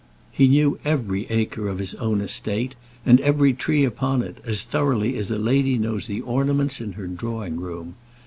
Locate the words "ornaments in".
6.21-6.93